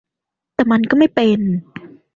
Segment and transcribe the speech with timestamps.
[0.55, 1.39] แต่มันก็ไม่เป็น